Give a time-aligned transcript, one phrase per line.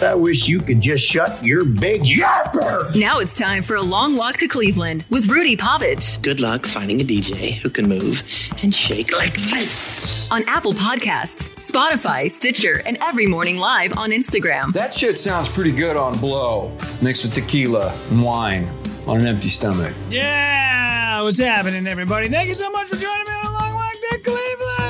[0.00, 2.94] I wish you could just shut your big yapper.
[2.94, 6.22] Now it's time for a long walk to Cleveland with Rudy Pavich.
[6.22, 8.22] Good luck finding a DJ who can move
[8.62, 10.30] and shake like this.
[10.30, 14.72] On Apple Podcasts, Spotify, Stitcher, and every morning live on Instagram.
[14.72, 18.68] That shit sounds pretty good on blow, mixed with tequila and wine
[19.08, 19.94] on an empty stomach.
[20.10, 22.28] Yeah, what's happening, everybody?
[22.28, 24.87] Thank you so much for joining me on a long walk to Cleveland.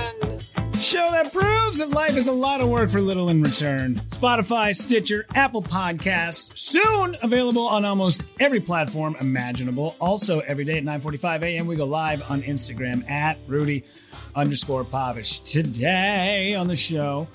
[0.88, 3.97] Show that proves that life is a lot of work for little in return.
[4.09, 9.97] Spotify, Stitcher, Apple Podcasts, soon available on almost every platform imaginable.
[10.00, 11.67] Also, every day at 9:45 a.m.
[11.67, 13.84] we go live on Instagram at Rudy
[14.34, 15.45] underscore Pavich.
[15.45, 17.28] Today on the show,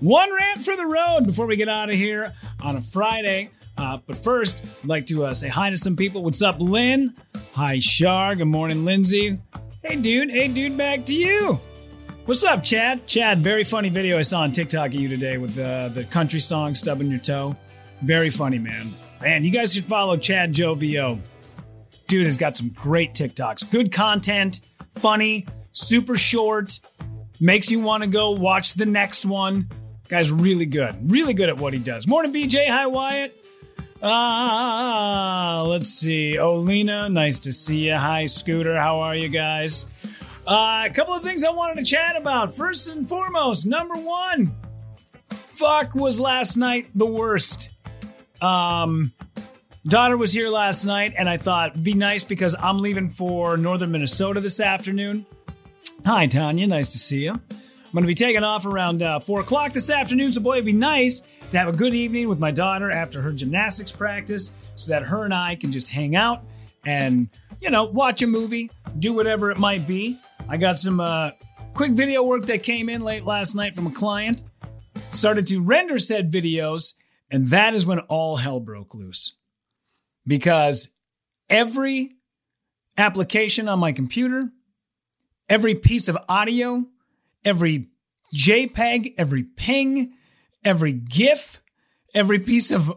[0.00, 3.48] one rant for the road before we get out of here on a Friday.
[3.78, 6.22] Uh, but first, I'd like to uh, say hi to some people.
[6.22, 7.14] What's up, Lynn?
[7.54, 8.34] Hi, Shar.
[8.34, 9.38] Good morning, Lindsay.
[9.82, 10.30] Hey, dude.
[10.30, 10.76] Hey, dude.
[10.76, 11.58] Back to you.
[12.28, 13.06] What's up, Chad?
[13.06, 16.40] Chad, very funny video I saw on TikTok of you today with uh, the country
[16.40, 17.56] song "Stubbing Your Toe."
[18.02, 18.86] Very funny, man.
[19.22, 21.20] Man, you guys should follow Chad Joe VO.
[22.06, 23.70] Dude has got some great TikToks.
[23.70, 24.60] Good content,
[24.96, 26.78] funny, super short,
[27.40, 29.70] makes you want to go watch the next one.
[30.10, 31.10] Guy's really good.
[31.10, 32.06] Really good at what he does.
[32.06, 32.68] Morning, BJ.
[32.68, 33.34] Hi, Wyatt.
[34.02, 36.38] Ah, let's see.
[36.38, 37.94] Lena, nice to see you.
[37.94, 38.76] Hi, Scooter.
[38.76, 39.86] How are you guys?
[40.48, 42.54] Uh, a couple of things I wanted to chat about.
[42.54, 44.56] First and foremost, number one,
[45.30, 47.68] fuck was last night the worst.
[48.40, 49.12] Um,
[49.86, 53.90] daughter was here last night, and I thought be nice because I'm leaving for northern
[53.90, 55.26] Minnesota this afternoon.
[56.06, 56.66] Hi, Tanya.
[56.66, 57.32] Nice to see you.
[57.32, 60.64] I'm going to be taking off around uh, four o'clock this afternoon, so boy, it'd
[60.64, 64.92] be nice to have a good evening with my daughter after her gymnastics practice, so
[64.92, 66.42] that her and I can just hang out
[66.86, 67.28] and
[67.60, 70.18] you know watch a movie, do whatever it might be.
[70.50, 71.32] I got some uh,
[71.74, 74.42] quick video work that came in late last night from a client.
[75.10, 76.94] Started to render said videos,
[77.30, 79.36] and that is when all hell broke loose.
[80.26, 80.94] Because
[81.50, 82.12] every
[82.96, 84.50] application on my computer,
[85.50, 86.86] every piece of audio,
[87.44, 87.88] every
[88.34, 90.14] JPEG, every ping,
[90.64, 91.60] every GIF,
[92.14, 92.90] every piece of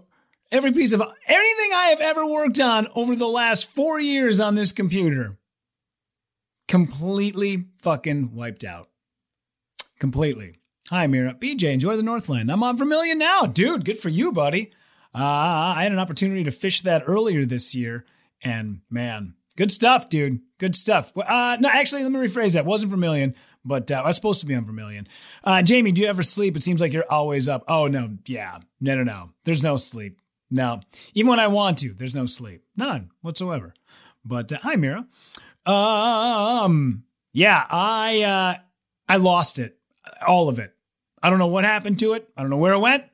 [0.53, 4.55] every piece of anything I have ever worked on over the last four years on
[4.55, 5.37] this computer
[6.71, 8.87] completely fucking wiped out.
[9.99, 10.55] Completely.
[10.89, 11.33] Hi, Mira.
[11.33, 12.49] BJ, enjoy the Northland.
[12.49, 13.41] I'm on Vermilion now.
[13.41, 14.71] Dude, good for you, buddy.
[15.13, 18.05] Uh, I had an opportunity to fish that earlier this year,
[18.41, 20.39] and man, good stuff, dude.
[20.59, 21.11] Good stuff.
[21.17, 22.65] Uh, no, actually, let me rephrase that.
[22.65, 25.09] Wasn't Vermilion, but uh, I was supposed to be on Vermilion.
[25.43, 26.55] Uh, Jamie, do you ever sleep?
[26.55, 27.65] It seems like you're always up.
[27.67, 28.17] Oh, no.
[28.25, 28.59] Yeah.
[28.79, 29.31] No, no, no.
[29.43, 30.21] There's no sleep.
[30.49, 30.79] No.
[31.15, 32.63] Even when I want to, there's no sleep.
[32.77, 33.73] None whatsoever.
[34.23, 35.07] But uh, hi, Mira.
[35.65, 38.61] Um, yeah, I uh,
[39.07, 39.77] I lost it,
[40.25, 40.73] all of it.
[41.21, 42.29] I don't know what happened to it.
[42.35, 43.05] I don't know where it went.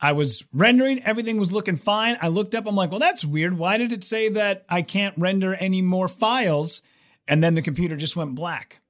[0.00, 2.18] I was rendering, everything was looking fine.
[2.20, 3.56] I looked up, I'm like, well, that's weird.
[3.56, 6.82] Why did it say that I can't render any more files?
[7.26, 8.80] And then the computer just went black.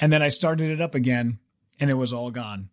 [0.00, 1.38] And then I started it up again,
[1.80, 2.68] and it was all gone.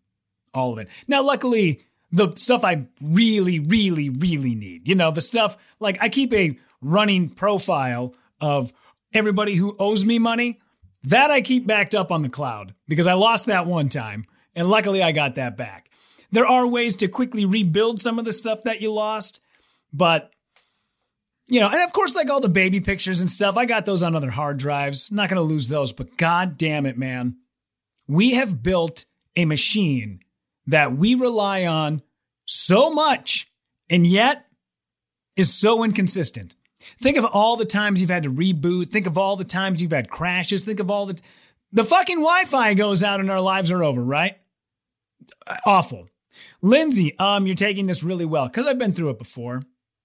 [0.53, 0.89] All of it.
[1.07, 6.09] Now, luckily, the stuff I really, really, really need, you know, the stuff like I
[6.09, 8.73] keep a running profile of
[9.15, 10.59] everybody who owes me money,
[11.03, 14.25] that I keep backed up on the cloud because I lost that one time.
[14.55, 15.89] And luckily I got that back.
[16.31, 19.41] There are ways to quickly rebuild some of the stuff that you lost,
[19.93, 20.31] but
[21.47, 24.01] you know, and of course, like all the baby pictures and stuff, I got those
[24.01, 25.11] on other hard drives.
[25.11, 27.37] not going to lose those, but god damn it, man.
[28.07, 29.05] We have built
[29.35, 30.21] a machine
[30.65, 32.01] that we rely on
[32.45, 33.51] so much
[33.89, 34.47] and yet
[35.37, 36.55] is so inconsistent.
[36.99, 38.89] Think of all the times you've had to reboot.
[38.89, 40.63] Think of all the times you've had crashes.
[40.63, 41.19] Think of all the
[41.71, 44.37] the fucking Wi-Fi goes out and our lives are over, right?
[45.65, 46.07] Awful.
[46.61, 49.61] Lindsay, um, you're taking this really well because I've been through it before.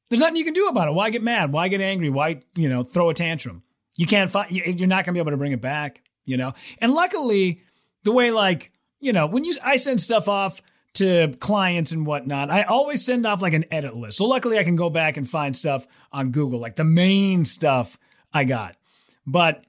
[0.09, 0.95] There's nothing you can do about it.
[0.95, 1.53] Why get mad?
[1.53, 2.11] Why get angry?
[2.11, 3.63] Why you know throw a tantrum?
[3.97, 4.51] You can't find.
[4.51, 6.03] You're not gonna be able to bring it back.
[6.25, 6.53] You know.
[6.81, 7.63] And luckily,
[8.03, 10.61] the way like you know when you I send stuff off
[11.01, 14.19] to clients and whatnot, I always send off like an edit list.
[14.19, 17.99] So luckily I can go back and find stuff on Google, like the main stuff
[18.33, 18.77] I got.
[19.27, 19.65] But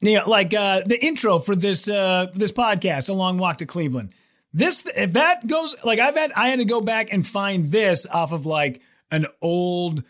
[0.00, 3.66] you know, like uh, the intro for this uh, this podcast, A Long Walk to
[3.66, 4.12] Cleveland.
[4.52, 8.06] This if that goes like I've had I had to go back and find this
[8.06, 10.02] off of like an old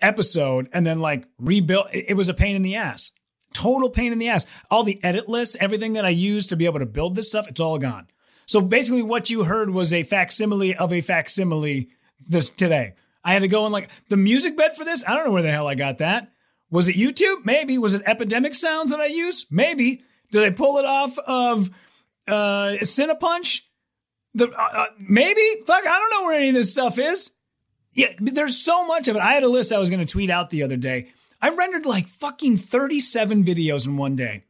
[0.00, 1.86] episode and then like rebuild.
[1.92, 3.12] It, was a pain in the ass.
[3.54, 4.46] Total pain in the ass.
[4.70, 7.48] All the edit lists, everything that I used to be able to build this stuff,
[7.48, 8.08] it's all gone.
[8.46, 11.90] So basically, what you heard was a facsimile of a facsimile
[12.26, 12.94] this today.
[13.24, 15.04] I had to go and like the music bed for this.
[15.06, 16.30] I don't know where the hell I got that.
[16.70, 17.44] Was it YouTube?
[17.44, 17.76] Maybe.
[17.76, 19.46] Was it Epidemic Sounds that I use?
[19.50, 20.02] Maybe.
[20.30, 21.70] Did I pull it off of
[22.28, 23.62] uh Cinepunch?
[24.34, 25.40] The uh, uh, maybe.
[25.66, 27.32] Fuck, I don't know where any of this stuff is.
[27.94, 29.22] Yeah, there's so much of it.
[29.22, 31.08] I had a list I was going to tweet out the other day.
[31.40, 34.44] I rendered like fucking 37 videos in one day.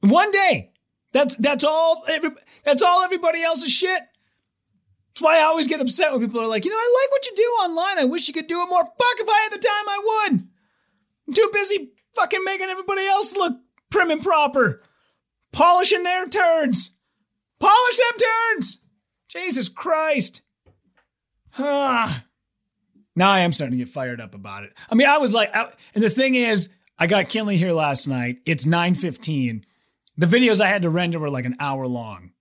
[0.00, 0.72] One day.
[1.14, 2.04] That's that's all.
[2.08, 2.30] Every,
[2.64, 4.00] that's all everybody else's shit.
[5.08, 7.26] That's why I always get upset when people are like, you know, I like what
[7.26, 8.04] you do online.
[8.04, 8.82] I wish you could do it more.
[8.82, 10.48] Fuck, if I had the time, I would.
[11.28, 13.56] I'm too busy fucking making everybody else look
[13.90, 14.82] prim and proper,
[15.52, 16.96] polishing their turns.
[17.60, 18.84] Polish them turns.
[19.28, 20.42] Jesus Christ.
[21.58, 22.24] Ah.
[23.14, 24.74] Now I am starting to get fired up about it.
[24.90, 28.08] I mean, I was like, I, and the thing is, I got Kinley here last
[28.08, 28.38] night.
[28.44, 29.62] It's 9:15.
[30.16, 32.32] The videos I had to render were like an hour long.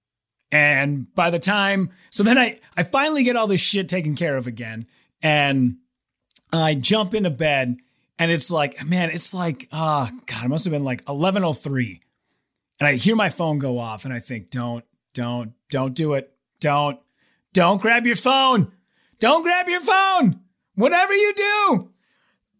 [0.51, 4.37] And by the time, so then I, I finally get all this shit taken care
[4.37, 4.85] of again.
[5.21, 5.77] And
[6.51, 7.77] I jump into bed
[8.19, 12.01] and it's like, man, it's like, ah, oh, God, it must have been like 1103.
[12.79, 16.31] And I hear my phone go off and I think, don't, don't, don't do it.
[16.59, 16.99] Don't,
[17.53, 18.71] don't grab your phone.
[19.19, 20.41] Don't grab your phone.
[20.75, 21.91] Whatever you do,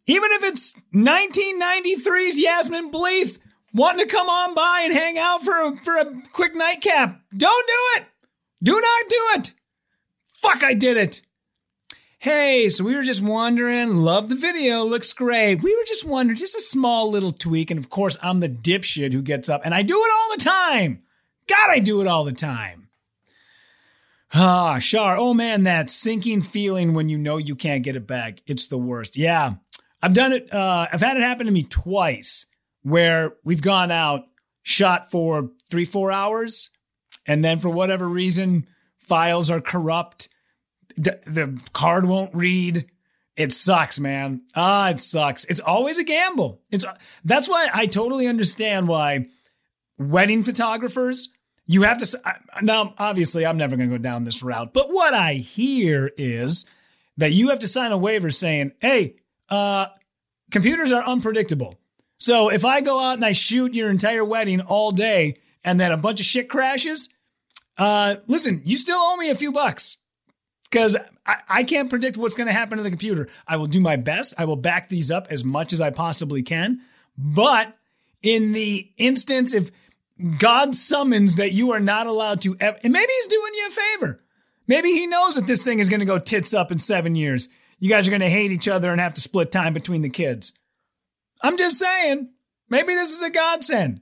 [0.07, 3.39] even if it's 1993's Yasmin Bleeth
[3.74, 7.68] wanting to come on by and hang out for a, for a quick nightcap, don't
[7.68, 8.06] do it.
[8.62, 9.52] Do not do it.
[10.42, 11.22] Fuck, I did it.
[12.20, 15.62] Hey, so we were just wondering, love the video, looks great.
[15.62, 17.70] We were just wondering, just a small little tweak.
[17.70, 20.44] And of course, I'm the dipshit who gets up and I do it all the
[20.44, 21.02] time.
[21.48, 22.88] God, I do it all the time.
[24.34, 25.18] Ah, Shar.
[25.18, 28.42] Oh man, that sinking feeling when you know you can't get it back.
[28.48, 29.18] It's the worst.
[29.18, 29.56] Yeah.
[30.02, 30.52] I've done it.
[30.52, 32.46] Uh, I've had it happen to me twice
[32.83, 34.25] where we've gone out,
[34.62, 36.69] shot for three, four hours,
[37.25, 40.30] and then for whatever reason, files are corrupt.
[41.00, 42.85] D- the card won't read.
[43.35, 44.44] It sucks, man.
[44.56, 45.45] Ah, it sucks.
[45.45, 46.62] It's always a gamble.
[46.69, 46.85] It's
[47.24, 49.25] that's why I totally understand why
[49.97, 51.30] wedding photographers
[51.65, 55.13] you have to now obviously I'm never going to go down this route, but what
[55.13, 56.65] I hear is
[57.18, 59.15] that you have to sign a waiver saying, "Hey,
[59.50, 59.88] uh
[60.51, 61.80] computers are unpredictable.
[62.24, 65.92] So if I go out and I shoot your entire wedding all day and then
[65.92, 67.10] a bunch of shit crashes,
[67.78, 69.98] uh listen, you still owe me a few bucks."
[70.64, 73.28] Because I, I can't predict what's going to happen to the computer.
[73.46, 74.36] I will do my best.
[74.38, 76.80] I will back these up as much as I possibly can.
[77.18, 77.78] But
[78.22, 79.69] in the instance, if
[80.38, 84.24] God summons that you are not allowed to and maybe he's doing you a favor.
[84.66, 87.50] Maybe he knows that this thing is going to go tits up in seven years.
[87.80, 90.10] You guys are going to hate each other and have to split time between the
[90.10, 90.58] kids.
[91.44, 92.30] I'm just saying,
[92.69, 94.01] maybe this is a godsend.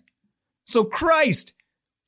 [0.66, 1.54] So, Christ,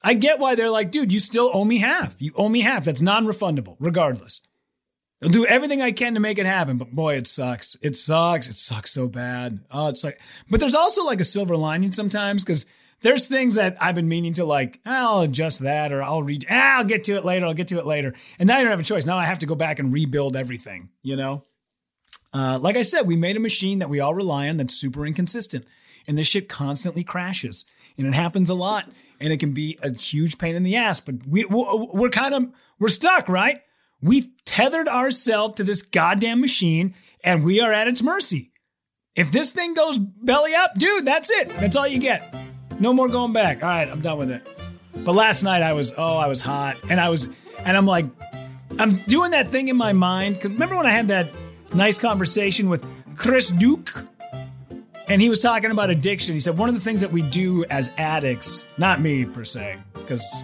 [0.03, 2.21] I get why they're like, dude, you still owe me half.
[2.21, 2.85] You owe me half.
[2.85, 4.41] That's non refundable, regardless.
[5.23, 7.77] I'll do everything I can to make it happen, but boy, it sucks.
[7.81, 8.49] It sucks.
[8.49, 9.59] It sucks so bad.
[9.71, 10.19] Oh, it's like,
[10.49, 12.65] but there's also like a silver lining sometimes because
[13.01, 16.79] there's things that I've been meaning to like, I'll adjust that or I'll read, ah,
[16.79, 17.45] I'll get to it later.
[17.45, 18.13] I'll get to it later.
[18.37, 19.05] And now you don't have a choice.
[19.05, 21.43] Now I have to go back and rebuild everything, you know?
[22.33, 25.05] Uh, like I said, we made a machine that we all rely on that's super
[25.05, 25.65] inconsistent.
[26.07, 27.65] And this shit constantly crashes.
[27.97, 28.89] And it happens a lot.
[29.19, 30.99] And it can be a huge pain in the ass.
[30.99, 32.47] But we, we're kind of,
[32.79, 33.61] we're stuck, right?
[34.01, 38.51] We tethered ourselves to this goddamn machine and we are at its mercy.
[39.15, 41.49] If this thing goes belly up, dude, that's it.
[41.51, 42.35] That's all you get.
[42.79, 43.63] No more going back.
[43.63, 44.41] All right, I'm done with it.
[45.05, 46.77] But last night I was, oh, I was hot.
[46.89, 47.29] And I was,
[47.63, 48.07] and I'm like,
[48.79, 50.41] I'm doing that thing in my mind.
[50.41, 51.29] Cause remember when I had that
[51.75, 54.05] nice conversation with Chris Duke?
[55.07, 56.33] And he was talking about addiction.
[56.33, 59.77] He said, one of the things that we do as addicts, not me per se,
[59.93, 60.43] because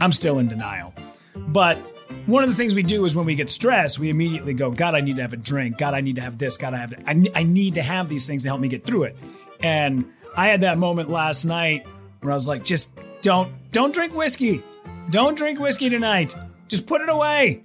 [0.00, 0.92] I'm still in denial,
[1.34, 1.78] but
[2.26, 4.94] one of the things we do is when we get stressed, we immediately go, God,
[4.94, 5.78] I need to have a drink.
[5.78, 6.56] God, I need to have this.
[6.56, 8.84] God, I have, to, I, I need to have these things to help me get
[8.84, 9.16] through it.
[9.60, 10.04] And
[10.36, 11.86] I had that moment last night
[12.20, 14.62] where I was like, just don't don't drink whiskey.
[15.10, 16.34] Don't drink whiskey tonight.
[16.68, 17.62] Just put it away.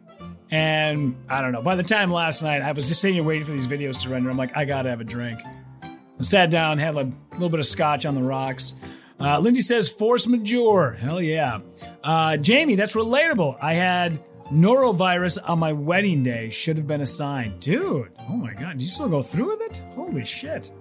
[0.52, 1.62] And I don't know.
[1.62, 4.10] By the time last night, I was just sitting here waiting for these videos to
[4.10, 4.30] render.
[4.30, 5.40] I'm like, I gotta have a drink.
[5.84, 8.76] I sat down, had a little bit of scotch on the rocks.
[9.20, 10.92] Uh, Lindsay says force majeure.
[10.92, 11.60] Hell yeah.
[12.04, 13.58] Uh, Jamie, that's relatable.
[13.62, 14.14] I had
[14.52, 16.50] norovirus on my wedding day.
[16.50, 17.58] Should have been a sign.
[17.60, 18.74] Dude, oh my God.
[18.74, 19.82] Did you still go through with it?
[19.96, 20.72] Holy shit.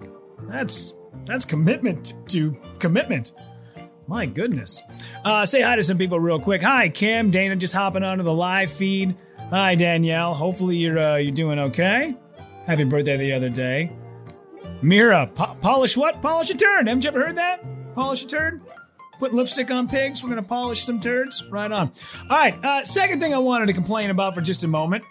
[0.42, 0.94] That's
[1.26, 3.33] that's commitment to commitment.
[4.06, 4.83] My goodness.
[5.25, 6.62] Uh, say hi to some people real quick.
[6.62, 7.30] Hi, Kim.
[7.30, 9.16] Dana just hopping onto the live feed.
[9.54, 10.34] Hi, Danielle.
[10.34, 12.16] Hopefully you're uh, you're doing okay.
[12.66, 13.88] Happy birthday the other day.
[14.82, 16.20] Mira, po- polish what?
[16.20, 16.88] Polish a turd.
[16.88, 17.61] Haven't you ever heard that?
[17.94, 18.62] Polish a turd?
[19.20, 20.25] Put lipstick on pigs.
[20.25, 21.44] We're gonna polish some turds.
[21.50, 21.92] Right on.
[22.28, 22.64] All right.
[22.64, 25.04] Uh, second thing I wanted to complain about for just a moment.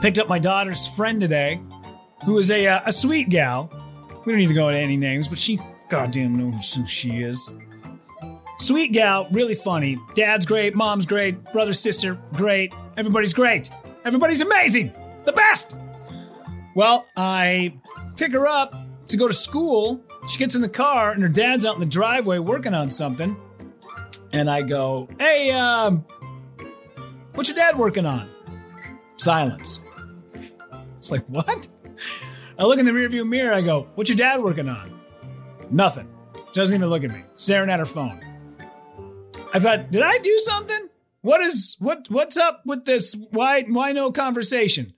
[0.00, 1.60] Picked up my daughter's friend today,
[2.24, 3.70] who is a uh, a sweet gal.
[4.26, 7.52] We don't need to go into any names, but she goddamn knows who she is.
[8.62, 9.98] Sweet gal, really funny.
[10.14, 12.72] Dad's great, mom's great, brother, sister, great.
[12.96, 13.68] Everybody's great.
[14.04, 14.92] Everybody's amazing.
[15.24, 15.76] The best.
[16.76, 17.74] Well, I
[18.16, 18.72] pick her up
[19.08, 20.00] to go to school.
[20.30, 23.34] She gets in the car and her dad's out in the driveway working on something.
[24.32, 26.04] And I go, "Hey, um,
[27.34, 28.30] what's your dad working on?"
[29.16, 29.80] Silence.
[30.98, 31.66] It's like, "What?"
[32.56, 33.54] I look in the rearview mirror.
[33.54, 34.88] I go, "What's your dad working on?"
[35.68, 36.08] Nothing.
[36.52, 37.24] She doesn't even look at me.
[37.34, 38.20] Staring at her phone.
[39.52, 40.88] I thought, did I do something?
[41.20, 43.14] What is what what's up with this?
[43.30, 44.94] Why why no conversation?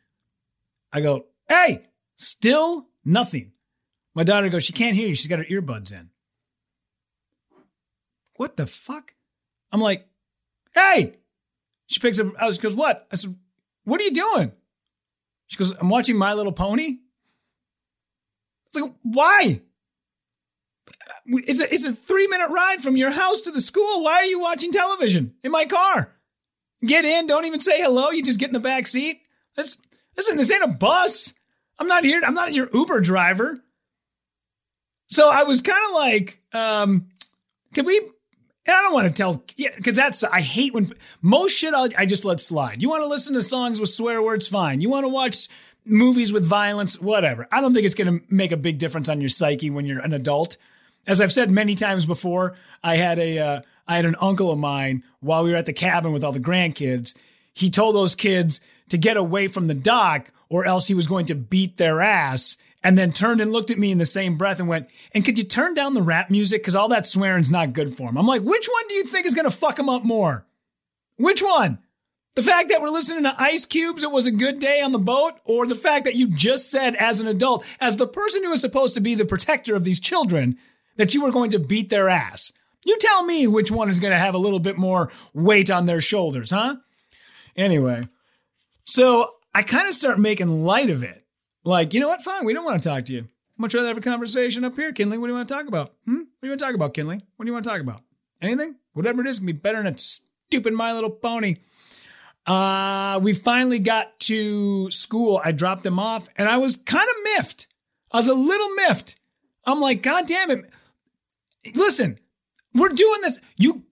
[0.93, 3.53] I go, hey, still nothing.
[4.15, 5.15] My daughter goes, she can't hear you.
[5.15, 6.11] She's got her earbuds in.
[8.37, 9.15] What the fuck?
[9.73, 10.07] I'm like,
[10.75, 11.15] hey.
[11.87, 12.29] She picks up.
[12.41, 13.07] I was goes, what?
[13.13, 13.37] I said,
[13.85, 14.53] what are you doing?
[15.47, 16.99] She goes, I'm watching My Little Pony.
[18.67, 19.61] It's like, why?
[21.27, 24.03] It's a, it's a three minute ride from your house to the school.
[24.03, 26.13] Why are you watching television in my car?
[26.85, 28.11] Get in, don't even say hello.
[28.11, 29.23] You just get in the back seat.
[29.57, 31.35] Listen, this ain't a bus.
[31.79, 32.21] I'm not here.
[32.25, 33.65] I'm not your Uber driver.
[35.09, 37.09] So I was kind of like, um,
[37.73, 38.01] can we?
[38.67, 42.07] I don't want to tell, yeah, because that's I hate when most shit I'll, I
[42.07, 42.81] just let slide.
[42.81, 44.81] You want to listen to songs with swear words, fine.
[44.81, 45.49] You want to watch
[45.85, 47.47] movies with violence, whatever.
[47.53, 50.01] I don't think it's going to make a big difference on your psyche when you're
[50.01, 50.57] an adult.
[51.07, 54.59] As I've said many times before, I had a uh, I had an uncle of
[54.59, 57.17] mine while we were at the cabin with all the grandkids.
[57.53, 61.27] He told those kids to get away from the dock or else he was going
[61.27, 62.59] to beat their ass.
[62.83, 65.39] And then turned and looked at me in the same breath and went, "And could
[65.39, 66.61] you turn down the rap music?
[66.61, 69.25] Because all that swearing's not good for him." I'm like, which one do you think
[69.25, 70.45] is going to fuck him up more?
[71.17, 71.79] Which one?
[72.35, 74.99] The fact that we're listening to Ice Cubes, it was a good day on the
[74.99, 78.53] boat, or the fact that you just said as an adult, as the person who
[78.53, 80.59] is supposed to be the protector of these children,
[80.97, 82.53] that you were going to beat their ass.
[82.85, 85.87] You tell me which one is going to have a little bit more weight on
[85.87, 86.77] their shoulders, huh?
[87.57, 88.09] Anyway,
[88.85, 91.25] so I kind of start making light of it.
[91.65, 92.23] Like, you know what?
[92.23, 93.29] Fine, we don't want to talk to you.
[93.57, 95.17] Much rather have a conversation up here, Kinley.
[95.17, 95.95] What do you want to talk about?
[96.05, 96.17] Hmm?
[96.17, 97.23] What do you want to talk about, Kinley?
[97.37, 98.03] What do you want to talk about?
[98.43, 98.75] Anything?
[98.93, 101.57] Whatever it is can be better than a stupid My Little Pony.
[102.47, 105.41] Uh, we finally got to school.
[105.43, 107.69] I dropped them off and I was kind of miffed.
[108.13, 109.17] I was a little miffed.
[109.65, 110.71] I'm like, God damn it.
[111.75, 112.19] Listen,
[112.75, 113.41] we're doing this.
[113.57, 113.85] You,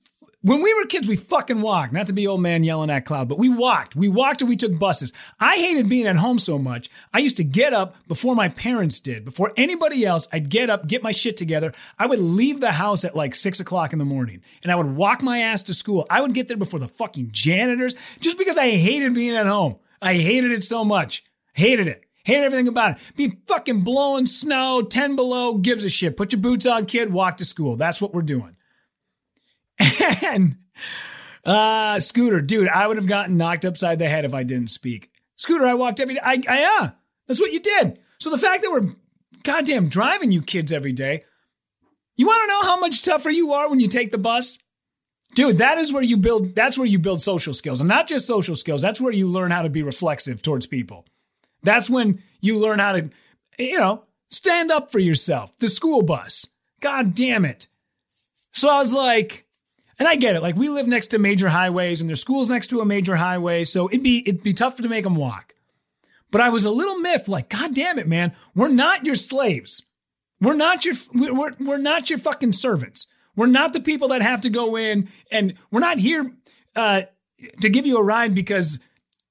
[0.43, 1.93] when we were kids, we fucking walked.
[1.93, 3.95] Not to be old man yelling at cloud, but we walked.
[3.95, 5.13] We walked and we took buses.
[5.39, 6.91] I hated being at home so much.
[7.15, 9.25] I used to get up before my parents did.
[9.25, 11.73] Before anybody else, I'd get up, get my shit together.
[11.99, 14.97] I would leave the house at like six o'clock in the morning and I would
[14.97, 16.07] walk my ass to school.
[16.11, 19.77] I would get there before the fucking janitors just because I hated being at home.
[20.01, 21.25] I hated it so much.
[21.55, 22.03] Hated it.
[22.25, 23.17] Hate everything about it.
[23.17, 26.17] Be fucking blowing snow, 10 below, gives a shit.
[26.17, 27.77] Put your boots on, kid, walk to school.
[27.77, 28.57] That's what we're doing.
[30.25, 30.57] And
[31.45, 35.11] uh Scooter, dude, I would have gotten knocked upside the head if I didn't speak.
[35.37, 36.21] Scooter, I walked every day.
[36.23, 36.91] I, I yeah,
[37.27, 37.99] that's what you did.
[38.19, 38.95] So the fact that we're
[39.43, 41.25] goddamn driving you kids every day,
[42.17, 44.59] you want to know how much tougher you are when you take the bus?
[45.35, 47.81] Dude, that is where you build that's where you build social skills.
[47.81, 51.07] And not just social skills, that's where you learn how to be reflexive towards people.
[51.63, 53.11] That's when you learn how to,
[53.59, 55.57] you know, stand up for yourself.
[55.59, 56.49] The school bus.
[56.81, 57.69] God damn it.
[58.51, 59.47] So I was like,
[59.99, 60.43] and I get it.
[60.43, 63.65] Like we live next to major highways and their school's next to a major highway.
[63.65, 65.55] So it'd be, it'd be tough to make them walk.
[66.31, 68.33] But I was a little miffed, like, God damn it, man.
[68.55, 69.91] We're not your slaves.
[70.41, 73.07] We're not your, we're, we're not your fucking servants.
[73.37, 76.33] We're not the people that have to go in and we're not here,
[76.75, 77.03] uh,
[77.61, 78.79] to give you a ride because,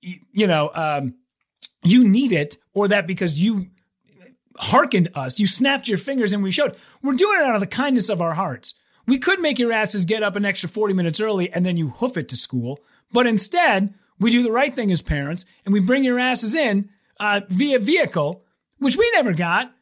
[0.01, 1.15] you know, um,
[1.83, 3.67] you need it or that because you
[4.57, 6.75] hearkened us, you snapped your fingers and we showed.
[7.01, 8.75] We're doing it out of the kindness of our hearts.
[9.07, 11.89] We could make your asses get up an extra 40 minutes early and then you
[11.89, 12.79] hoof it to school.
[13.11, 16.89] But instead, we do the right thing as parents and we bring your asses in
[17.19, 18.43] uh, via vehicle,
[18.77, 19.73] which we never got.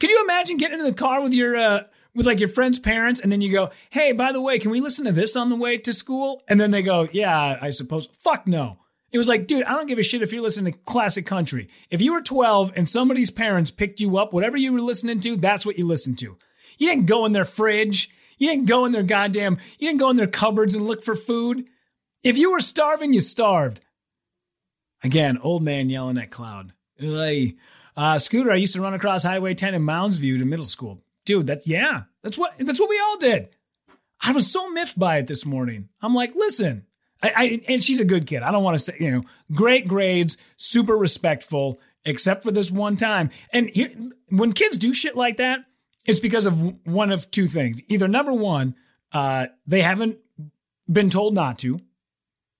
[0.00, 1.84] Can you imagine getting in the car with your, uh,
[2.14, 4.80] with like your friend's parents and then you go, Hey, by the way, can we
[4.80, 6.42] listen to this on the way to school?
[6.48, 8.08] And then they go, Yeah, I suppose.
[8.18, 8.78] Fuck no.
[9.12, 11.68] It was like, dude, I don't give a shit if you're listening to classic country.
[11.90, 15.36] If you were 12 and somebody's parents picked you up, whatever you were listening to,
[15.36, 16.36] that's what you listened to.
[16.78, 18.10] You didn't go in their fridge.
[18.40, 21.14] You didn't go in their goddamn, you didn't go in their cupboards and look for
[21.14, 21.66] food.
[22.24, 23.80] If you were starving, you starved.
[25.04, 26.72] Again, old man yelling at cloud.
[26.98, 31.02] Uh, Scooter, I used to run across Highway 10 in Mounds View to middle school.
[31.26, 33.50] Dude, that's, yeah, that's what, that's what we all did.
[34.22, 35.90] I was so miffed by it this morning.
[36.00, 36.86] I'm like, listen,
[37.22, 38.42] I, I, and she's a good kid.
[38.42, 39.22] I don't want to say, you know,
[39.52, 43.30] great grades, super respectful, except for this one time.
[43.52, 43.90] And here,
[44.28, 45.64] when kids do shit like that,
[46.06, 47.82] it's because of one of two things.
[47.88, 48.74] Either number one,
[49.12, 50.18] uh, they haven't
[50.90, 51.80] been told not to,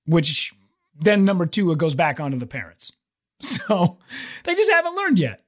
[0.06, 0.52] which
[0.94, 2.92] then number two, it goes back onto the parents.
[3.42, 3.98] So
[4.44, 5.42] they just haven't learned yet.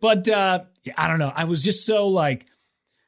[0.00, 1.32] But uh, yeah, I don't know.
[1.34, 2.46] I was just so like,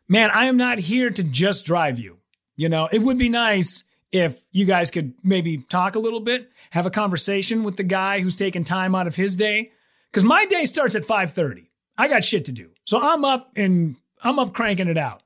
[0.08, 2.18] man, I am not here to just drive you.
[2.56, 6.48] You know, it would be nice if you guys could maybe talk a little bit,
[6.70, 9.72] have a conversation with the guy who's taking time out of his day.
[10.12, 11.66] Cause my day starts at 5:30.
[11.98, 12.70] I got shit to do.
[12.84, 15.22] So I'm up and I'm up cranking it out.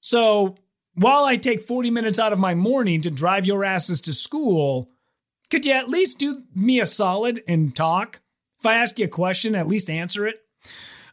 [0.00, 0.54] So
[0.94, 4.88] while I take 40 minutes out of my morning to drive your asses to school,
[5.50, 8.20] could you at least do me a solid and talk?
[8.60, 10.42] If I ask you a question, at least answer it.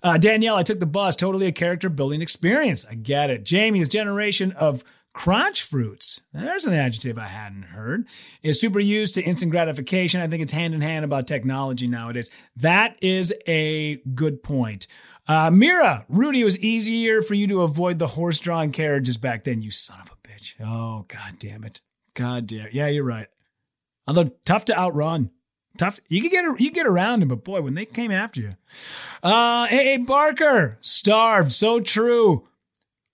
[0.04, 1.16] Uh, Danielle, I took the bus.
[1.16, 2.86] Totally a character building experience.
[2.86, 3.44] I get it.
[3.44, 4.84] Jamie's generation of
[5.16, 6.22] crotch fruits.
[6.34, 8.06] There's an adjective I hadn't heard.
[8.44, 10.22] Is super used to instant gratification.
[10.22, 12.30] I think it's hand in hand about technology nowadays.
[12.58, 14.88] That is a good point.
[15.28, 19.46] Uh, Mira, Rudy, it was easier for you to avoid the horse drawn carriages back
[19.46, 20.54] then, you son of a bitch.
[20.60, 21.80] Oh, god damn it.
[22.14, 22.68] God damn.
[22.74, 23.28] Yeah, you're right.
[24.06, 25.32] Although tough to outrun.
[25.78, 25.96] Tough.
[25.96, 28.56] To, you could get you get around them, but boy, when they came after you.
[29.24, 31.54] Uh, hey, Barker, starved.
[31.54, 32.48] So true.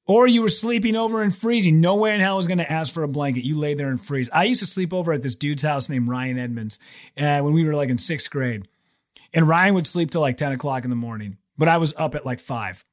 [0.08, 1.80] Or you were sleeping over and freezing.
[1.80, 3.46] No way in hell was going to ask for a blanket.
[3.46, 4.30] You lay there and freeze.
[4.34, 6.80] I used to sleep over at this dude's house named Ryan Edmonds
[7.18, 8.68] uh, when we were like in sixth grade.
[9.34, 12.16] And Ryan would sleep till like 10 o'clock in the morning, but I was up
[12.16, 12.84] at like five.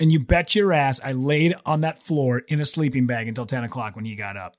[0.00, 3.46] And you bet your ass I laid on that floor in a sleeping bag until
[3.46, 4.56] 10 o'clock when he got up.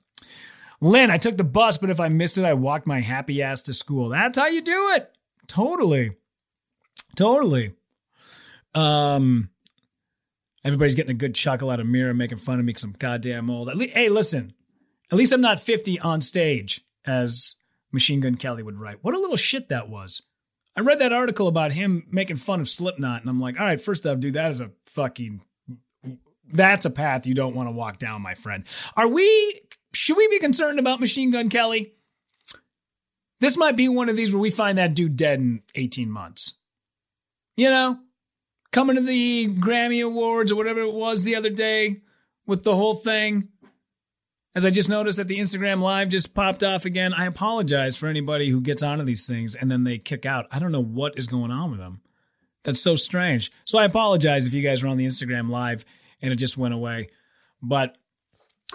[0.81, 3.61] Lynn, I took the bus, but if I missed it, I walked my happy ass
[3.63, 4.09] to school.
[4.09, 5.11] That's how you do it.
[5.47, 6.15] Totally.
[7.15, 7.73] Totally.
[8.73, 9.49] Um,
[10.63, 13.49] Everybody's getting a good chuckle out of Mira making fun of me because I'm goddamn
[13.49, 13.67] old.
[13.67, 14.53] Le- hey, listen,
[15.11, 17.55] at least I'm not 50 on stage, as
[17.91, 18.99] Machine Gun Kelly would write.
[19.01, 20.21] What a little shit that was.
[20.75, 23.81] I read that article about him making fun of Slipknot, and I'm like, all right,
[23.81, 25.41] first off, dude, that is a fucking.
[26.51, 28.65] That's a path you don't want to walk down, my friend.
[28.95, 29.61] Are we.
[29.93, 31.93] Should we be concerned about Machine Gun Kelly?
[33.39, 36.61] This might be one of these where we find that dude dead in 18 months.
[37.55, 37.99] You know?
[38.71, 42.01] Coming to the Grammy Awards or whatever it was the other day
[42.45, 43.49] with the whole thing.
[44.55, 48.07] As I just noticed that the Instagram live just popped off again, I apologize for
[48.07, 50.47] anybody who gets onto these things and then they kick out.
[50.51, 52.01] I don't know what is going on with them.
[52.63, 53.51] That's so strange.
[53.63, 55.85] So I apologize if you guys were on the Instagram live
[56.21, 57.07] and it just went away.
[57.61, 57.97] But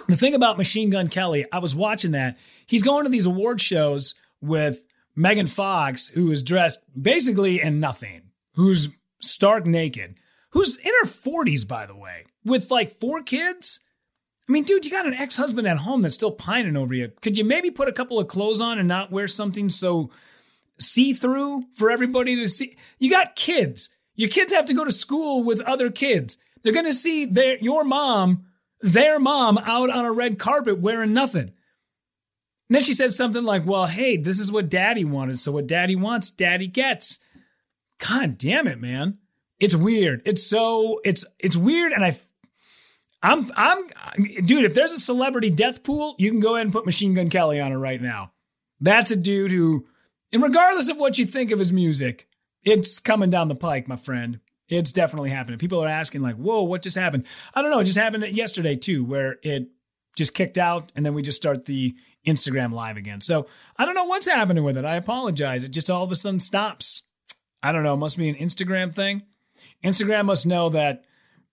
[0.07, 2.37] the thing about Machine Gun Kelly, I was watching that.
[2.65, 8.31] He's going to these award shows with Megan Fox, who is dressed basically in nothing,
[8.53, 8.89] who's
[9.21, 10.19] stark naked,
[10.51, 13.81] who's in her 40s, by the way, with like four kids.
[14.47, 17.11] I mean, dude, you got an ex husband at home that's still pining over you.
[17.21, 20.11] Could you maybe put a couple of clothes on and not wear something so
[20.79, 22.75] see through for everybody to see?
[22.99, 23.95] You got kids.
[24.15, 26.37] Your kids have to go to school with other kids.
[26.63, 28.45] They're going to see their, your mom,
[28.81, 31.51] their mom out on a red carpet wearing nothing.
[32.69, 35.39] And then she said something like, well, hey, this is what daddy wanted.
[35.39, 37.19] So what daddy wants, daddy gets.
[37.99, 39.19] God damn it, man.
[39.59, 40.21] It's weird.
[40.25, 42.17] It's so it's it's weird and I
[43.23, 43.87] I'm I'm
[44.45, 47.29] dude, if there's a celebrity death pool, you can go ahead and put Machine Gun
[47.29, 48.33] Kelly on it right now.
[48.79, 49.87] That's a dude who
[50.33, 52.27] and regardless of what you think of his music,
[52.63, 54.39] it's coming down the pike, my friend.
[54.67, 55.59] It's definitely happening.
[55.59, 58.75] People are asking like, "Whoa, what just happened?" I don't know, it just happened yesterday
[58.75, 59.69] too where it
[60.17, 63.21] just kicked out and then we just start the Instagram live again.
[63.21, 64.85] So, I don't know what's happening with it.
[64.85, 65.63] I apologize.
[65.63, 67.03] It just all of a sudden stops.
[67.65, 69.23] I don't know, must be an Instagram thing.
[69.83, 71.03] Instagram must know that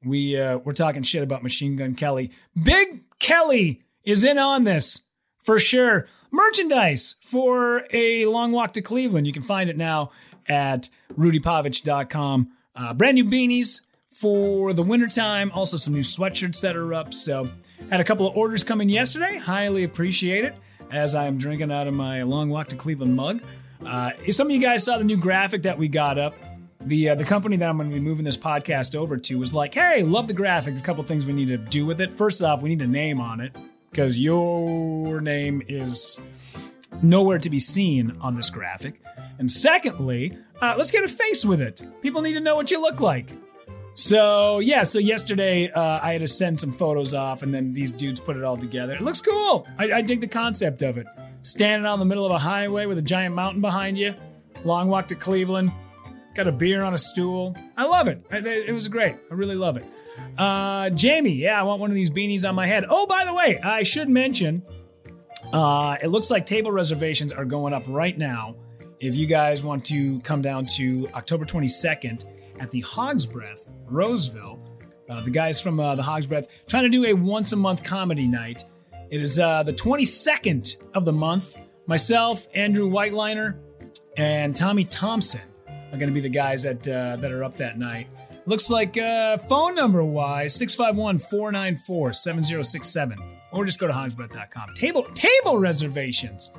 [0.04, 2.30] we uh, we're talking shit about Machine Gun Kelly.
[2.60, 5.06] Big Kelly is in on this
[5.42, 6.06] for sure.
[6.30, 9.26] Merchandise for a long walk to Cleveland.
[9.26, 10.10] You can find it now
[10.46, 12.52] at rudypavich.com.
[12.76, 15.50] Uh, brand new beanies for the wintertime.
[15.54, 17.14] Also, some new sweatshirts that are up.
[17.14, 17.48] So,
[17.88, 19.38] had a couple of orders coming yesterday.
[19.38, 20.54] Highly appreciate it
[20.90, 23.40] as I'm drinking out of my long walk to Cleveland mug.
[23.86, 26.34] Uh, some of you guys saw the new graphic that we got up.
[26.80, 29.54] The uh, the company that I'm going to be moving this podcast over to was
[29.54, 30.80] like, "Hey, love the graphics.
[30.80, 32.12] A couple things we need to do with it.
[32.12, 33.56] First off, we need a name on it
[33.90, 36.20] because your name is
[37.02, 39.00] nowhere to be seen on this graphic.
[39.38, 41.82] And secondly, uh, let's get a face with it.
[42.00, 43.30] People need to know what you look like.
[43.94, 47.92] So yeah, so yesterday uh, I had to send some photos off, and then these
[47.92, 48.94] dudes put it all together.
[48.94, 49.66] It looks cool.
[49.78, 51.06] I, I dig the concept of it.
[51.42, 54.14] Standing out in the middle of a highway with a giant mountain behind you,
[54.64, 55.72] long walk to Cleveland,
[56.34, 57.56] got a beer on a stool.
[57.76, 58.24] I love it.
[58.30, 59.16] It was great.
[59.30, 59.84] I really love it.
[60.38, 62.84] Uh, Jamie, yeah, I want one of these beanies on my head.
[62.88, 64.62] Oh, by the way, I should mention,
[65.52, 68.56] uh, it looks like table reservations are going up right now.
[69.00, 72.24] If you guys want to come down to October 22nd
[72.60, 74.58] at the Hog's Breath, Roseville,
[75.10, 77.82] uh, the guys from uh, the Hog's Breath trying to do a once a month
[77.82, 78.64] comedy night.
[79.12, 81.68] It is uh, the 22nd of the month.
[81.86, 83.58] Myself, Andrew Whiteliner,
[84.16, 87.78] and Tommy Thompson are going to be the guys that uh, that are up that
[87.78, 88.06] night.
[88.46, 93.18] Looks like uh, phone number wise 651 494 7067.
[93.52, 94.72] Or just go to hogsbreath.com.
[94.76, 96.50] Table, table reservations.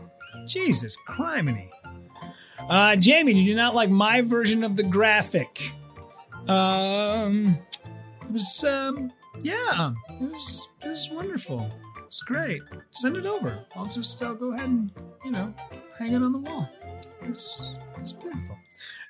[0.46, 1.70] Jesus criminy.
[2.60, 5.72] Uh, Jamie, did you not like my version of the graphic?
[6.48, 7.58] Um,
[8.22, 9.12] it was, um,
[9.42, 11.72] yeah, it was, it was wonderful.
[12.14, 12.62] It's great.
[12.92, 13.66] Send it over.
[13.76, 14.92] I'll just, I'll go ahead and,
[15.26, 15.52] you know,
[15.98, 16.70] hang it on the wall.
[17.24, 18.56] It's, it's beautiful.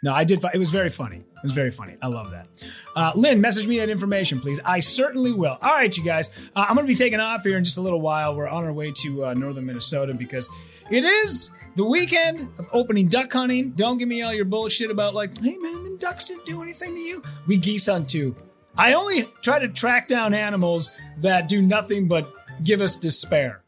[0.02, 0.42] No, I did.
[0.54, 1.18] It was very funny.
[1.18, 1.98] It was very funny.
[2.02, 2.48] I love that.
[2.96, 4.62] Uh, Lynn, message me that information, please.
[4.64, 5.58] I certainly will.
[5.62, 6.30] All right, you guys.
[6.56, 8.38] Uh, I'm going to be taking off here in just a little while.
[8.38, 10.50] We're on our way to uh, northern Minnesota because
[10.90, 13.72] it is the weekend of opening duck hunting.
[13.72, 16.94] Don't give me all your bullshit about like, hey man, the ducks didn't do anything
[16.94, 17.22] to you.
[17.48, 18.34] We geese hunt too.
[18.78, 23.64] I only try to track down animals that do nothing but give us despair.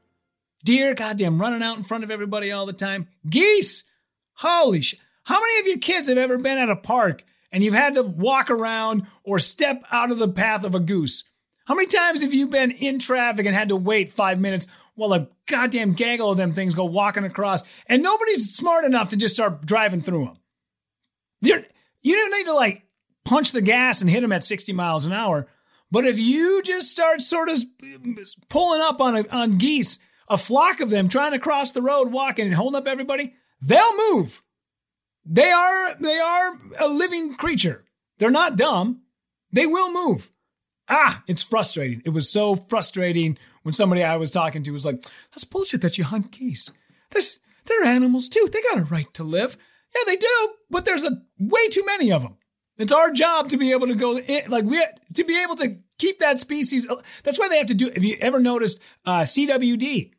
[0.63, 3.07] Deer, goddamn, running out in front of everybody all the time.
[3.29, 3.83] Geese,
[4.33, 4.99] holy shit.
[5.23, 8.03] How many of your kids have ever been at a park and you've had to
[8.03, 11.29] walk around or step out of the path of a goose?
[11.65, 15.13] How many times have you been in traffic and had to wait five minutes while
[15.13, 19.33] a goddamn gaggle of them things go walking across and nobody's smart enough to just
[19.33, 20.37] start driving through them?
[21.41, 21.63] You're,
[22.01, 22.83] you don't need to like
[23.23, 25.47] punch the gas and hit them at 60 miles an hour.
[25.95, 27.63] But if you just start sort of
[28.49, 32.11] pulling up on a, on geese, a flock of them trying to cross the road,
[32.11, 34.43] walking and holding up everybody, they'll move.
[35.23, 37.85] They are they are a living creature.
[38.19, 39.03] They're not dumb.
[39.53, 40.31] They will move.
[40.89, 42.01] Ah, it's frustrating.
[42.03, 45.97] It was so frustrating when somebody I was talking to was like, "That's bullshit that
[45.97, 46.73] you hunt geese.
[47.11, 48.49] There's they're animals too.
[48.51, 49.57] They got a right to live.
[49.95, 52.35] Yeah, they do, but there's a way too many of them.
[52.77, 56.19] It's our job to be able to go like we to be able to keep
[56.19, 56.87] that species.
[57.23, 57.89] That's why they have to do.
[57.89, 60.11] Have you ever noticed uh, CWD?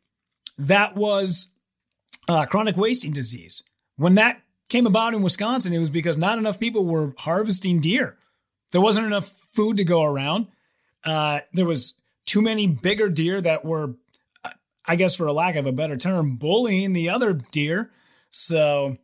[0.57, 1.53] That was
[2.27, 3.63] uh, chronic wasting disease.
[3.95, 8.17] When that came about in Wisconsin, it was because not enough people were harvesting deer.
[8.71, 10.47] There wasn't enough food to go around.
[11.03, 13.95] Uh, there was too many bigger deer that were,
[14.85, 17.91] I guess, for a lack of a better term, bullying the other deer.
[18.29, 18.97] So,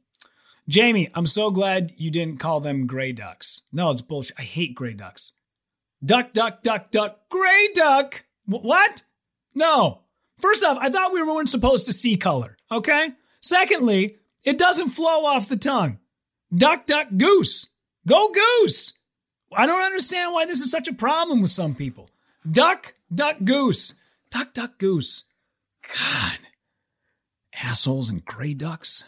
[0.67, 3.63] Jamie, I'm so glad you didn't call them gray ducks.
[3.71, 4.37] No, it's bullshit.
[4.37, 5.31] I hate gray ducks.
[6.03, 8.25] Duck, duck, duck, duck, gray duck.
[8.45, 9.03] Wh- what?
[9.55, 10.01] No.
[10.39, 12.57] First off, I thought we weren't supposed to see color.
[12.71, 13.09] Okay.
[13.41, 15.99] Secondly, it doesn't flow off the tongue.
[16.53, 17.73] Duck, duck, goose.
[18.05, 18.99] Go goose.
[19.55, 22.09] I don't understand why this is such a problem with some people.
[22.49, 23.93] Duck, duck, goose.
[24.29, 25.29] Duck, duck, goose.
[25.87, 26.37] God.
[27.63, 29.05] Assholes and gray ducks.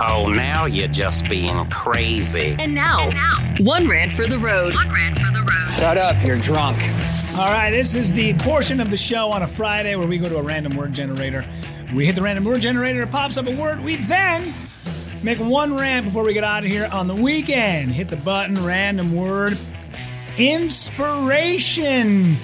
[0.00, 2.56] Oh, now you're just being crazy.
[2.58, 3.10] And now,
[3.60, 4.74] one rant for the road.
[4.74, 5.63] One rant for the road.
[5.76, 6.78] Shut up, you're drunk.
[7.36, 10.28] All right, this is the portion of the show on a Friday where we go
[10.28, 11.44] to a random word generator.
[11.94, 13.80] We hit the random word generator, it pops up a word.
[13.80, 14.54] We then
[15.22, 17.90] make one rant before we get out of here on the weekend.
[17.90, 19.58] Hit the button, random word.
[20.38, 22.36] Inspiration.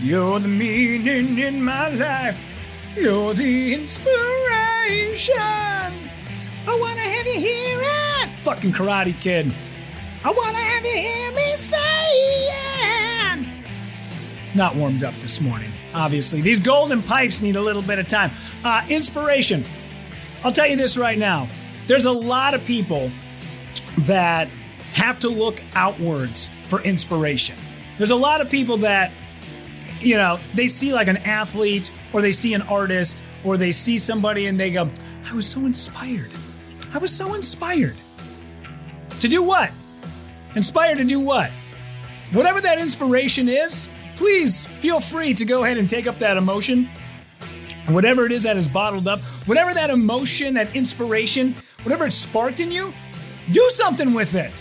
[0.00, 2.94] You're the meaning in my life.
[2.96, 5.34] You're the inspiration.
[5.36, 8.28] I wanna have you hear it.
[8.44, 9.52] Fucking Karate Kid.
[10.24, 12.64] I wanna have you hear me say it
[14.54, 15.70] not warmed up this morning.
[15.94, 18.30] Obviously, these golden pipes need a little bit of time.
[18.64, 19.64] Uh, inspiration.
[20.44, 21.48] I'll tell you this right now.
[21.86, 23.10] There's a lot of people
[24.00, 24.48] that
[24.92, 27.56] have to look outwards for inspiration.
[27.98, 29.12] There's a lot of people that,
[30.00, 33.98] you know, they see like an athlete or they see an artist or they see
[33.98, 34.90] somebody and they go,
[35.26, 36.30] I was so inspired.
[36.92, 37.96] I was so inspired.
[39.20, 39.70] To do what?
[40.54, 41.50] Inspired to do what?
[42.32, 46.88] Whatever that inspiration is, please feel free to go ahead and take up that emotion.
[47.88, 52.60] Whatever it is that is bottled up, whatever that emotion, that inspiration, whatever it sparked
[52.60, 52.92] in you,
[53.52, 54.52] do something with it.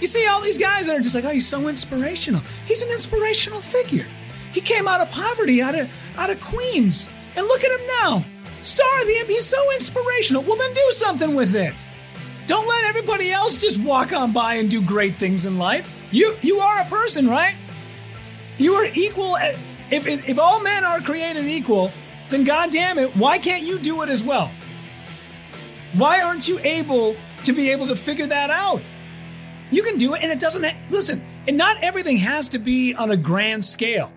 [0.00, 2.40] You see all these guys that are just like, oh, he's so inspirational.
[2.66, 4.06] He's an inspirational figure.
[4.52, 8.24] He came out of poverty, out of out of Queens, and look at him now,
[8.62, 9.24] star of the.
[9.26, 10.42] He's so inspirational.
[10.42, 11.74] Well, then do something with it.
[12.48, 15.94] Don't let everybody else just walk on by and do great things in life.
[16.10, 17.54] You you are a person, right?
[18.56, 19.36] You are equal.
[19.90, 21.92] If if all men are created equal,
[22.30, 24.50] then goddamn it, why can't you do it as well?
[25.92, 28.80] Why aren't you able to be able to figure that out?
[29.70, 30.64] You can do it, and it doesn't.
[30.90, 34.10] Listen, and not everything has to be on a grand scale.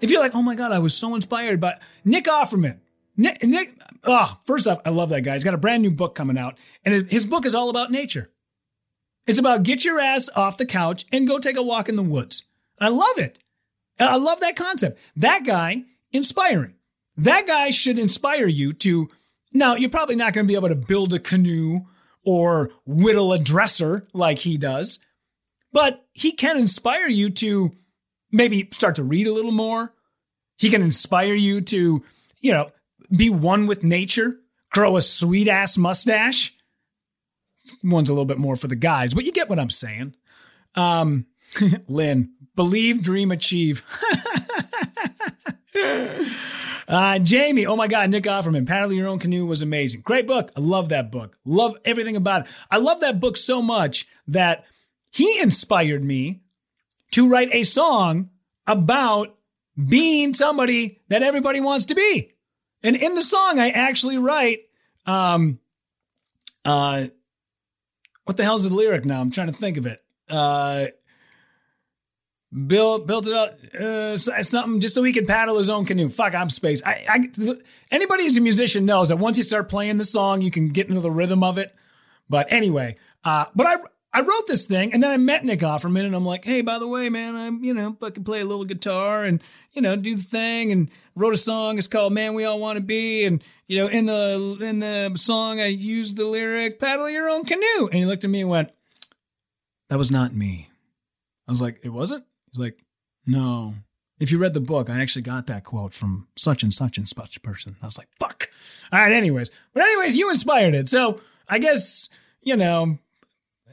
[0.00, 2.78] If you're like, oh my god, I was so inspired by Nick Offerman.
[3.16, 3.79] Nick, Nick.
[4.04, 5.34] Oh, first off, I love that guy.
[5.34, 8.30] He's got a brand new book coming out, and his book is all about nature.
[9.26, 12.02] It's about get your ass off the couch and go take a walk in the
[12.02, 12.50] woods.
[12.80, 13.38] I love it.
[13.98, 14.98] I love that concept.
[15.14, 16.74] That guy, inspiring.
[17.16, 19.08] That guy should inspire you to.
[19.52, 21.80] Now, you're probably not going to be able to build a canoe
[22.24, 25.04] or whittle a dresser like he does,
[25.72, 27.72] but he can inspire you to
[28.32, 29.94] maybe start to read a little more.
[30.56, 32.02] He can inspire you to,
[32.40, 32.70] you know,
[33.14, 34.38] be one with nature,
[34.70, 36.54] grow a sweet ass mustache.
[37.82, 40.14] One's a little bit more for the guys, but you get what I'm saying.
[40.74, 41.26] Um,
[41.88, 43.84] Lynn, believe, dream, achieve.
[46.88, 50.02] uh, Jamie, oh my God, Nick Offerman, Paddle Your Own Canoe was amazing.
[50.02, 50.50] Great book.
[50.56, 51.36] I love that book.
[51.44, 52.52] Love everything about it.
[52.70, 54.64] I love that book so much that
[55.10, 56.40] he inspired me
[57.12, 58.30] to write a song
[58.66, 59.36] about
[59.88, 62.32] being somebody that everybody wants to be.
[62.82, 64.60] And in the song, I actually write,
[65.06, 65.58] um,
[66.64, 67.06] uh,
[68.24, 69.20] what the hell's the lyric now?
[69.20, 70.02] I'm trying to think of it.
[70.28, 70.86] Uh,
[72.66, 76.08] built built it up uh, something just so he could paddle his own canoe.
[76.08, 76.82] Fuck, I'm space.
[76.84, 77.54] I, I
[77.90, 80.88] anybody who's a musician knows that once you start playing the song, you can get
[80.88, 81.74] into the rhythm of it.
[82.28, 83.76] But anyway, uh, but I
[84.12, 86.80] I wrote this thing and then I met Nick Offerman and I'm like, hey, by
[86.80, 89.40] the way, man, I'm, you know, can play a little guitar and,
[89.72, 91.78] you know, do the thing and wrote a song.
[91.78, 93.24] It's called Man We All Want to Be.
[93.24, 97.44] And, you know, in the, in the song, I used the lyric, paddle your own
[97.44, 97.86] canoe.
[97.86, 98.72] And he looked at me and went,
[99.90, 100.68] that was not me.
[101.46, 102.24] I was like, it wasn't?
[102.50, 102.82] He's like,
[103.26, 103.74] no.
[104.18, 107.08] If you read the book, I actually got that quote from such and such and
[107.08, 107.76] such person.
[107.80, 108.50] I was like, fuck.
[108.92, 109.50] All right, anyways.
[109.72, 110.88] But anyways, you inspired it.
[110.88, 112.08] So I guess,
[112.42, 112.98] you know,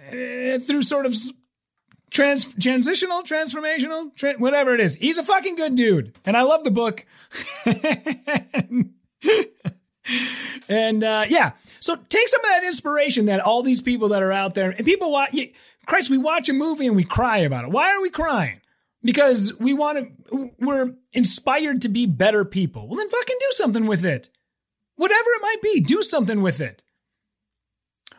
[0.10, 1.14] through sort of
[2.10, 4.96] trans transitional, transformational, tra- whatever it is.
[4.96, 7.06] He's a fucking good dude, and I love the book.
[10.70, 14.32] and uh, yeah, so take some of that inspiration that all these people that are
[14.32, 15.36] out there and people watch.
[15.86, 17.72] Christ, we watch a movie and we cry about it.
[17.72, 18.60] Why are we crying?
[19.04, 20.52] Because we want to.
[20.60, 22.88] We're inspired to be better people.
[22.88, 24.30] Well, then fucking do something with it.
[24.96, 26.84] Whatever it might be, do something with it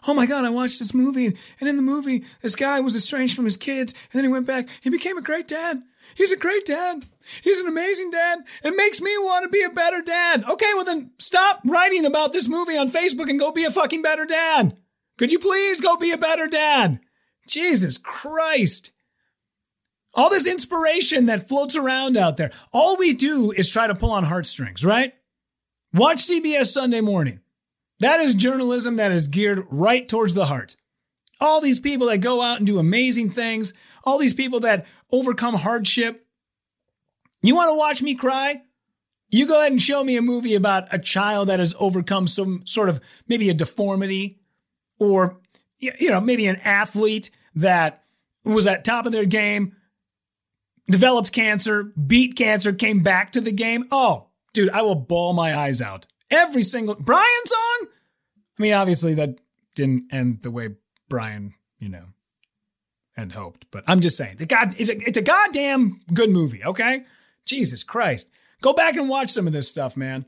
[0.08, 1.36] oh my God, I watched this movie.
[1.60, 3.92] And in the movie, this guy was estranged from his kids.
[3.92, 4.68] And then he went back.
[4.80, 5.82] He became a great dad.
[6.14, 7.04] He's a great dad.
[7.42, 8.40] He's an amazing dad.
[8.64, 10.44] It makes me want to be a better dad.
[10.48, 14.00] Okay, well then stop writing about this movie on Facebook and go be a fucking
[14.00, 14.78] better dad.
[15.18, 17.00] Could you please go be a better dad?
[17.46, 18.92] Jesus Christ.
[20.14, 22.50] All this inspiration that floats around out there.
[22.72, 25.12] All we do is try to pull on heartstrings, right?
[25.92, 27.40] Watch CBS Sunday morning.
[28.00, 30.76] That is journalism that is geared right towards the heart.
[31.40, 35.54] All these people that go out and do amazing things, all these people that overcome
[35.54, 36.26] hardship.
[37.42, 38.62] You want to watch me cry?
[39.30, 42.66] You go ahead and show me a movie about a child that has overcome some
[42.66, 44.38] sort of maybe a deformity
[44.98, 45.38] or,
[45.78, 48.04] you know, maybe an athlete that
[48.44, 49.76] was at top of their game,
[50.90, 53.86] developed cancer, beat cancer, came back to the game.
[53.90, 56.06] Oh, dude, I will bawl my eyes out.
[56.30, 57.88] Every single Brian song.
[58.58, 59.40] I mean, obviously that
[59.74, 60.70] didn't end the way
[61.08, 62.04] Brian, you know,
[63.16, 63.66] had hoped.
[63.70, 66.64] But I'm just saying, the God, it's a, it's a goddamn good movie.
[66.64, 67.04] Okay,
[67.44, 70.26] Jesus Christ, go back and watch some of this stuff, man.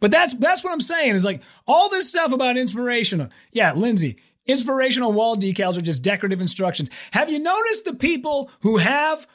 [0.00, 3.28] But that's that's what I'm saying is like all this stuff about inspirational.
[3.52, 6.90] Yeah, Lindsay, inspirational wall decals are just decorative instructions.
[7.12, 9.26] Have you noticed the people who have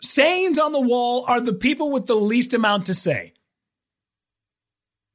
[0.00, 3.34] sayings on the wall are the people with the least amount to say?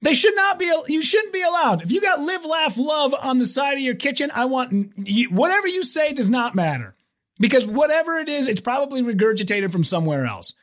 [0.01, 1.83] They should not be, you shouldn't be allowed.
[1.83, 4.93] If you got live, laugh, love on the side of your kitchen, I want,
[5.29, 6.95] whatever you say does not matter.
[7.39, 10.53] Because whatever it is, it's probably regurgitated from somewhere else.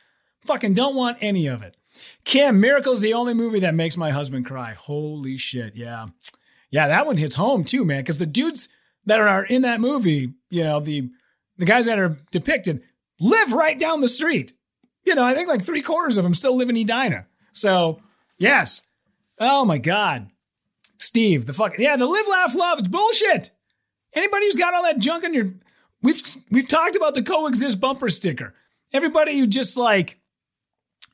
[0.45, 1.75] Fucking don't want any of it.
[2.23, 4.73] Kim, Miracle's the only movie that makes my husband cry.
[4.73, 5.75] Holy shit.
[5.75, 6.07] Yeah.
[6.69, 8.03] Yeah, that one hits home too, man.
[8.05, 8.69] Cause the dudes
[9.05, 11.09] that are in that movie, you know, the,
[11.57, 12.81] the guys that are depicted
[13.19, 14.53] live right down the street.
[15.05, 17.25] You know, I think like three quarters of them still live in Edina.
[17.51, 18.01] So
[18.37, 18.88] yes,
[19.39, 20.29] Oh my God.
[20.97, 22.79] Steve, the fuck yeah, the live, laugh, love.
[22.79, 23.51] It's bullshit.
[24.13, 25.53] Anybody who's got all that junk on your
[26.01, 26.21] we've
[26.51, 28.53] we've talked about the coexist bumper sticker.
[28.91, 30.19] Everybody who just like,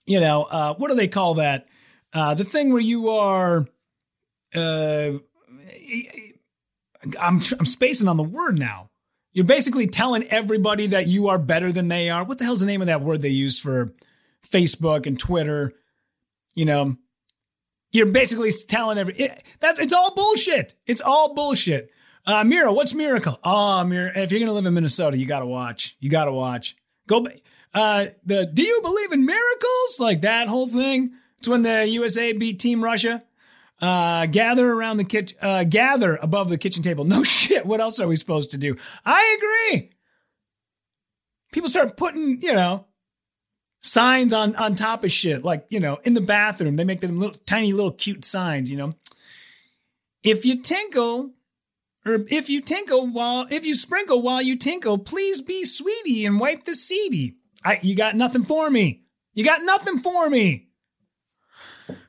[0.05, 1.67] you know, uh, what do they call that?
[2.13, 3.67] Uh, the thing where you are
[4.55, 5.11] uh
[7.19, 8.89] I'm I'm spacing on the word now.
[9.33, 12.23] You're basically telling everybody that you are better than they are.
[12.23, 13.93] What the hell's the name of that word they use for
[14.47, 15.73] Facebook and Twitter?
[16.55, 16.97] You know,
[17.95, 20.75] you're basically telling every it, that it's all bullshit.
[20.85, 21.91] It's all bullshit.
[22.25, 23.39] Uh, Mira, what's Miracle?
[23.43, 25.95] Oh, Mira, if you're gonna live in Minnesota, you gotta watch.
[25.99, 26.75] You gotta watch.
[27.07, 27.27] Go.
[27.73, 29.99] Uh, the Do you believe in miracles?
[29.99, 31.11] Like that whole thing.
[31.39, 33.23] It's when the USA beat Team Russia.
[33.81, 35.37] Uh, gather around the kitchen.
[35.41, 37.05] Uh, gather above the kitchen table.
[37.15, 37.65] No shit.
[37.65, 38.75] What else are we supposed to do?
[39.05, 39.37] I
[39.71, 39.91] agree.
[41.53, 42.87] People start putting, you know,
[43.85, 45.43] signs on on top of shit.
[45.43, 48.71] Like you know, in the bathroom, they make them little tiny little cute signs.
[48.71, 48.95] You know,
[50.23, 51.33] if you tinkle
[52.05, 56.39] or if you tinkle while if you sprinkle while you tinkle, please be sweetie and
[56.39, 57.37] wipe the seedy.
[57.63, 59.03] I you got nothing for me.
[59.33, 60.67] You got nothing for me.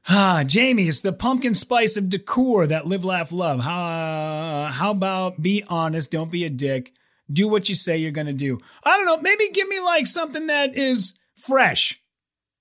[0.08, 3.60] Ah, Jamie, it's the pumpkin spice of decor that live, laugh, love.
[3.60, 6.92] How how about be honest, don't be a dick.
[7.30, 8.60] Do what you say you're gonna do.
[8.84, 12.00] I don't know, maybe give me like something that is fresh.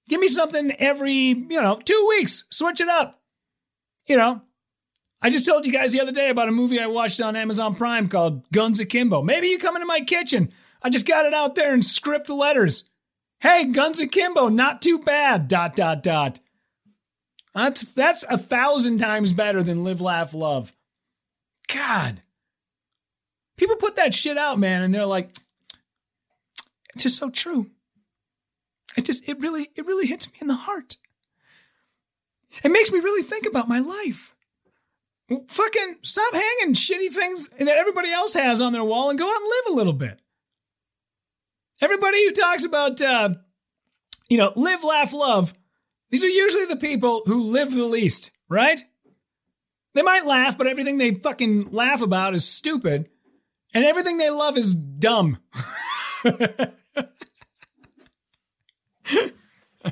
[0.08, 2.46] Give me something every, you know, two weeks.
[2.52, 3.22] Switch it up.
[4.08, 4.42] You know,
[5.22, 7.74] I just told you guys the other day about a movie I watched on Amazon
[7.74, 9.24] Prime called Guns Akimbo.
[9.24, 10.52] Maybe you come into my kitchen.
[10.84, 12.92] I just got it out there in script letters.
[13.40, 15.48] Hey, Guns Akimbo, not too bad.
[15.48, 16.40] Dot dot dot.
[17.56, 20.74] That's that's a thousand times better than live, laugh, love.
[21.74, 22.22] God.
[23.58, 25.30] People put that shit out, man, and they're like,
[26.94, 27.72] it's just so true.
[28.96, 30.98] It just it really it really hits me in the heart.
[32.64, 34.34] It makes me really think about my life.
[35.48, 39.42] Fucking stop hanging shitty things that everybody else has on their wall and go out
[39.42, 40.20] and live a little bit.
[41.82, 43.30] Everybody who talks about, uh,
[44.30, 45.54] you know, live, laugh, love,
[46.10, 48.80] these are usually the people who live the least, right?
[49.96, 53.10] They might laugh, but everything they fucking laugh about is stupid,
[53.74, 55.40] and everything they love is dumb.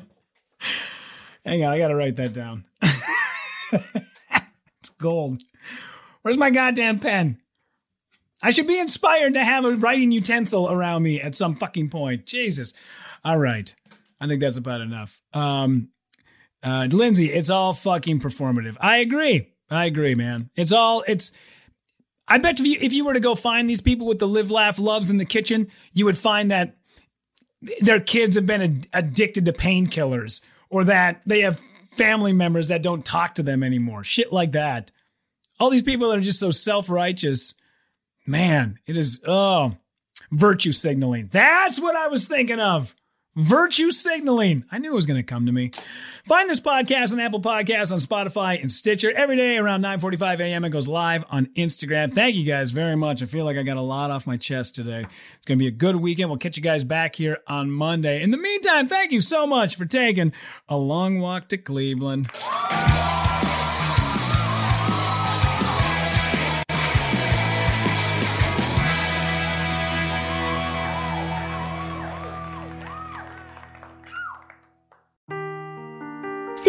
[1.46, 2.66] Hang on, I gotta write that down.
[3.72, 5.44] it's gold.
[6.22, 7.40] Where's my goddamn pen?
[8.42, 12.26] I should be inspired to have a writing utensil around me at some fucking point.
[12.26, 12.74] Jesus.
[13.24, 13.74] All right.
[14.20, 15.22] I think that's about enough.
[15.34, 15.90] Um,
[16.62, 18.76] uh, Lindsay, it's all fucking performative.
[18.80, 19.50] I agree.
[19.70, 20.50] I agree, man.
[20.56, 21.32] It's all, it's,
[22.28, 24.52] I bet if you, if you were to go find these people with the live,
[24.52, 26.78] laugh, loves in the kitchen, you would find that
[27.82, 32.84] their kids have been ad- addicted to painkillers or that they have family members that
[32.84, 34.04] don't talk to them anymore.
[34.04, 34.92] Shit like that.
[35.60, 37.56] All these people that are just so self righteous
[38.26, 39.76] Man, it is, oh,
[40.32, 41.30] virtue signaling.
[41.32, 42.96] That's what I was thinking of.
[43.36, 44.64] Virtue signaling.
[44.72, 45.72] I knew it was going to come to me.
[46.28, 50.66] Find this podcast on Apple Podcasts, on Spotify, and Stitcher every day around 9:45 a.m.
[50.66, 52.14] It goes live on Instagram.
[52.14, 53.24] Thank you guys very much.
[53.24, 55.06] I feel like I got a lot off my chest today.
[55.36, 56.30] It's going to be a good weekend.
[56.30, 58.22] We'll catch you guys back here on Monday.
[58.22, 60.32] In the meantime, thank you so much for taking
[60.70, 62.30] a long walk to Cleveland.